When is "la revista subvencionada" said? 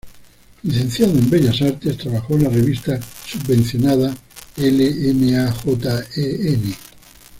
2.45-4.11